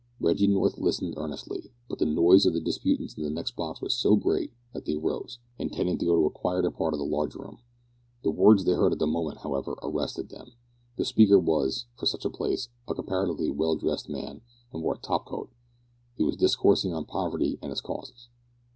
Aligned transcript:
Reggie 0.19 0.47
North 0.47 0.79
listened 0.79 1.13
earnestly, 1.15 1.71
but 1.87 1.99
the 1.99 2.07
noise 2.07 2.47
of 2.47 2.53
the 2.53 2.59
disputants 2.59 3.15
in 3.15 3.21
the 3.23 3.29
next 3.29 3.55
box 3.55 3.81
was 3.81 3.95
so 3.95 4.15
great 4.15 4.51
that 4.73 4.85
they 4.85 4.95
rose, 4.95 5.37
intending 5.59 5.99
to 5.99 6.05
go 6.05 6.15
to 6.19 6.25
a 6.25 6.31
quieter 6.31 6.71
part 6.71 6.95
of 6.95 6.97
the 6.97 7.05
large 7.05 7.35
room. 7.35 7.59
The 8.23 8.31
words 8.31 8.63
they 8.65 8.71
heard 8.73 8.93
at 8.93 8.97
the 8.97 9.05
moment, 9.05 9.41
however, 9.41 9.73
arrested 9.83 10.29
them. 10.29 10.53
The 10.97 11.05
speaker 11.05 11.37
was, 11.37 11.85
for 11.99 12.07
such 12.07 12.25
a 12.25 12.31
place, 12.31 12.69
a 12.87 12.95
comparatively 12.95 13.51
well 13.51 13.75
dressed 13.75 14.09
man, 14.09 14.41
and 14.73 14.81
wore 14.81 14.95
a 14.95 14.97
top 14.97 15.27
coat. 15.27 15.51
He 16.15 16.23
was 16.23 16.35
discoursing 16.35 16.95
on 16.95 17.05
poverty 17.05 17.59
and 17.61 17.71
its 17.71 17.79
causes. 17.81 18.29